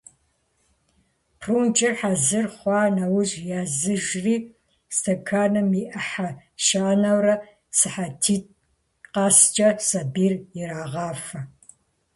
[1.39, 4.35] Прунжыр хьэзыр хъуа нэужь языжри,
[4.95, 6.27] стэканым и Ӏыхьэ
[6.65, 7.35] щанэурэ
[7.77, 8.49] сыхьэтитӀ
[9.13, 11.39] къэскӀэ сабийр ирагъафэ.